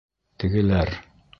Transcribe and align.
Тегеләр: 0.43 0.95